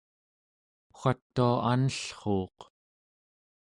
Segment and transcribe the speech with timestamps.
[0.99, 2.57] watua anellruuq